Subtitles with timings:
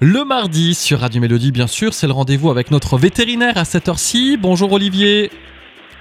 [0.00, 3.88] Le mardi sur Radio Mélodie, bien sûr, c'est le rendez-vous avec notre vétérinaire à cette
[3.88, 4.36] heure-ci.
[4.40, 5.28] Bonjour Olivier.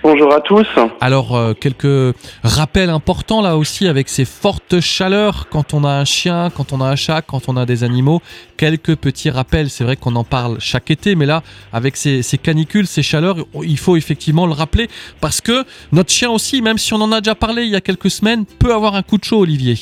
[0.04, 0.67] Bonjour à tous.
[1.01, 6.05] Alors, euh, quelques rappels importants là aussi avec ces fortes chaleurs quand on a un
[6.05, 8.21] chien, quand on a un chat, quand on a des animaux.
[8.55, 11.41] Quelques petits rappels, c'est vrai qu'on en parle chaque été, mais là,
[11.73, 14.89] avec ces, ces, canicules, ces chaleurs, il faut effectivement le rappeler
[15.21, 17.82] parce que notre chien aussi, même si on en a déjà parlé il y a
[17.82, 19.75] quelques semaines, peut avoir un coup de chaud, Olivier.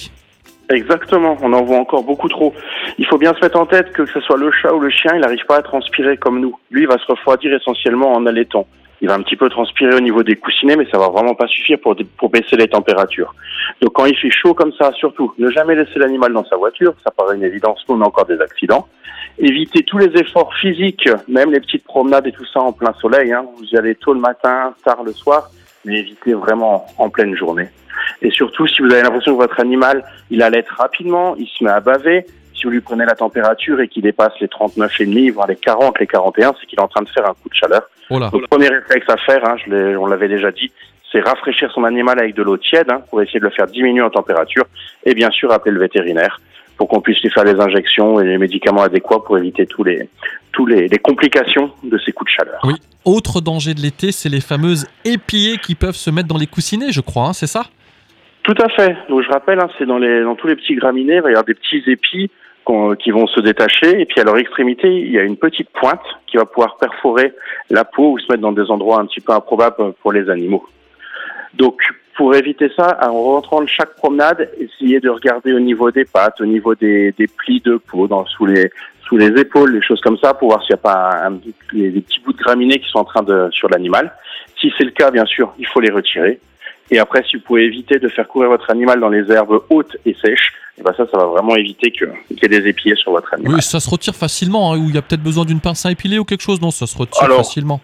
[0.69, 2.53] Exactement, on en voit encore beaucoup trop.
[2.97, 5.11] Il faut bien se mettre en tête que ce soit le chat ou le chien,
[5.13, 6.57] il n'arrive pas à transpirer comme nous.
[6.71, 8.65] Lui, il va se refroidir essentiellement en allaitant.
[9.01, 11.47] Il va un petit peu transpirer au niveau des coussinets, mais ça va vraiment pas
[11.47, 13.35] suffire pour, pour baisser les températures.
[13.81, 16.93] Donc quand il fait chaud comme ça, surtout, ne jamais laisser l'animal dans sa voiture,
[17.03, 18.87] ça paraît une évidence, nous on a encore des accidents.
[19.37, 23.33] Éviter tous les efforts physiques, même les petites promenades et tout ça en plein soleil.
[23.33, 23.45] Hein.
[23.57, 25.49] Vous y allez tôt le matin, tard le soir,
[25.83, 27.67] mais évitez vraiment en pleine journée.
[28.21, 31.71] Et surtout, si vous avez l'impression que votre animal, il allait rapidement, il se met
[31.71, 35.55] à baver, si vous lui prenez la température et qu'il dépasse les 39,5, voire les
[35.55, 37.83] 40, les 41, c'est qu'il est en train de faire un coup de chaleur.
[38.09, 40.71] Oh Donc, le premier réflexe à faire, hein, je on l'avait déjà dit,
[41.11, 44.01] c'est rafraîchir son animal avec de l'eau tiède hein, pour essayer de le faire diminuer
[44.01, 44.65] en température
[45.05, 46.39] et bien sûr appeler le vétérinaire
[46.77, 50.09] pour qu'on puisse lui faire les injections et les médicaments adéquats pour éviter tous les,
[50.51, 52.59] tous les, les complications de ces coups de chaleur.
[52.63, 52.73] Oui.
[53.05, 56.91] Autre danger de l'été, c'est les fameuses épillées qui peuvent se mettre dans les coussinets,
[56.91, 57.67] je crois, hein, c'est ça?
[58.45, 58.95] Tout à fait.
[59.09, 61.31] Donc je rappelle, hein, c'est dans, les, dans tous les petits graminées, il va y
[61.31, 62.29] avoir des petits épis
[62.99, 66.01] qui vont se détacher et puis à leur extrémité il y a une petite pointe
[66.25, 67.33] qui va pouvoir perforer
[67.69, 70.65] la peau ou se mettre dans des endroits un petit peu improbables pour les animaux.
[71.55, 71.79] Donc
[72.15, 76.39] pour éviter ça, en rentrant de chaque promenade, essayez de regarder au niveau des pattes,
[76.39, 78.71] au niveau des, des plis de peau, dans, sous les
[79.07, 81.91] sous les épaules, les choses comme ça, pour voir s'il n'y a pas un, des,
[81.91, 84.11] des petits bouts de graminées qui sont en train de sur l'animal.
[84.59, 86.39] Si c'est le cas, bien sûr, il faut les retirer.
[86.91, 89.97] Et après, si vous pouvez éviter de faire courir votre animal dans les herbes hautes
[90.05, 93.11] et sèches, et ben ça, ça va vraiment éviter qu'il y ait des épillés sur
[93.11, 93.55] votre animal.
[93.55, 95.91] Oui, ça se retire facilement, hein, ou il y a peut-être besoin d'une pince à
[95.91, 97.81] épiler ou quelque chose, non Ça se retire Alors, facilement.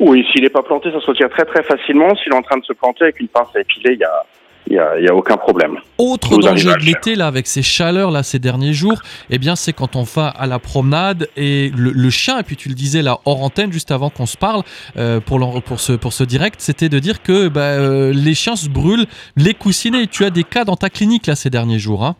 [0.00, 2.14] Oui, s'il n'est pas planté, ça se retire très très facilement.
[2.16, 4.24] S'il est en train de se planter avec une pince à épiler, il y a,
[4.72, 5.76] il y a, y a, aucun problème.
[5.98, 9.74] Autre danger de l'été, là, avec ces chaleurs, là, ces derniers jours, eh bien, c'est
[9.74, 13.02] quand on va à la promenade et le, le, chien, et puis tu le disais
[13.02, 14.62] là, hors antenne, juste avant qu'on se parle,
[14.96, 18.56] euh, pour, pour, ce, pour ce direct, c'était de dire que bah, euh, les chiens
[18.56, 19.06] se brûlent
[19.36, 20.06] les coussinets.
[20.06, 22.16] Tu as des cas dans ta clinique, là, ces derniers jours, hein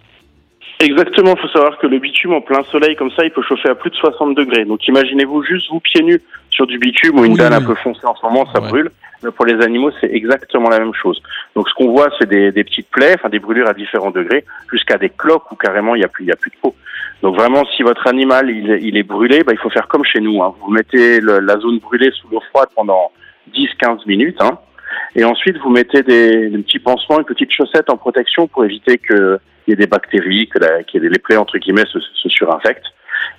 [0.83, 3.69] Exactement, il faut savoir que le bitume en plein soleil comme ça, il peut chauffer
[3.69, 4.65] à plus de 60 degrés.
[4.65, 6.21] Donc imaginez-vous juste vous pieds nus
[6.51, 7.59] sur du bitume ou une Oui, dalle oui.
[7.63, 8.69] un peu foncée en ce moment, ça Ouais.
[8.69, 8.91] brûle.
[9.23, 11.23] Mais pour les animaux, c'est exactement la même chose.
[11.55, 14.45] Donc ce qu'on voit, c'est des, des petites plaies, enfin des brûlures à différents degrés,
[14.73, 16.75] jusqu'à des cloques où carrément il n'y a plus, y a plus de peau.
[17.23, 20.05] Donc vraiment, si votre animal il, est- il est brûlé, bah, il faut faire comme
[20.05, 20.43] chez nous.
[20.43, 20.53] Hein.
[20.61, 23.13] Vous mettez le- la zone brûlée sous l'eau froide pendant
[23.55, 24.39] 10-15 minutes.
[24.41, 24.59] Hein.
[25.15, 28.99] Et ensuite, vous mettez des, des petits pansements, une petite chaussette en protection pour éviter
[28.99, 29.39] qu'il
[29.69, 32.87] y ait des bactéries, que la, ait les plaies, entre guillemets, se, se surinfectent.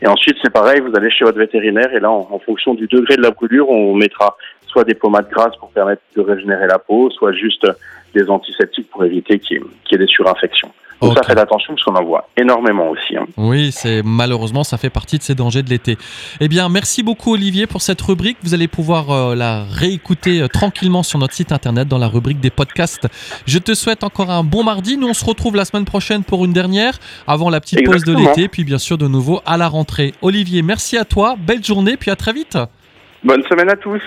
[0.02, 2.88] Et ensuite, c'est pareil, vous allez chez votre vétérinaire et là, en, en fonction du
[2.88, 4.38] degré de la brûlure, on mettra
[4.68, 7.68] soit des pommades grasses pour permettre de régénérer la peau, soit juste
[8.13, 10.72] des antiseptiques pour éviter qu'il y ait, qu'il y ait des surinfections.
[11.01, 13.18] Donc ça, faites attention parce qu'on en voit énormément aussi.
[13.18, 13.25] Hein.
[13.38, 15.97] Oui, c'est malheureusement ça fait partie de ces dangers de l'été.
[16.40, 18.38] Eh bien, merci beaucoup Olivier pour cette rubrique.
[18.44, 22.40] Vous allez pouvoir euh, la réécouter euh, tranquillement sur notre site internet dans la rubrique
[22.40, 23.07] des podcasts.
[23.46, 24.97] Je te souhaite encore un bon mardi.
[24.97, 26.97] Nous on se retrouve la semaine prochaine pour une dernière
[27.28, 30.13] avant la petite pause de l'été, puis bien sûr de nouveau à la rentrée.
[30.22, 31.35] Olivier, merci à toi.
[31.38, 32.57] Belle journée, puis à très vite.
[33.24, 34.01] Bonne semaine à tous.